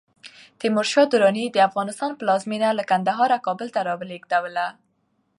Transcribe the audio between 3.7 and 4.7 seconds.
ته راولېږدوله.